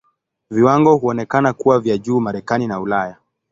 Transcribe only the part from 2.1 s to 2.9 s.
Marekani na